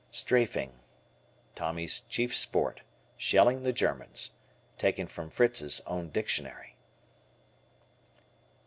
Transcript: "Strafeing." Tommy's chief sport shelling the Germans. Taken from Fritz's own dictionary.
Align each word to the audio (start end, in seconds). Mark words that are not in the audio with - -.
"Strafeing." 0.09 0.79
Tommy's 1.53 1.99
chief 1.99 2.35
sport 2.35 2.81
shelling 3.17 3.61
the 3.61 3.71
Germans. 3.71 4.31
Taken 4.79 5.05
from 5.05 5.29
Fritz's 5.29 5.79
own 5.85 6.09
dictionary. 6.09 6.75